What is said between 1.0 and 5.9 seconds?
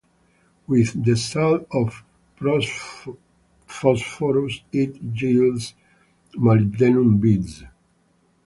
the salt of phosphorus, it yields